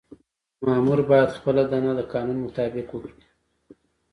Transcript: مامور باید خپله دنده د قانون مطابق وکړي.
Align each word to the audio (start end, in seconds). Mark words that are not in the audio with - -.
مامور 0.65 0.99
باید 1.09 1.35
خپله 1.37 1.61
دنده 1.71 1.93
د 1.97 2.01
قانون 2.13 2.37
مطابق 2.45 2.87
وکړي. 2.91 3.23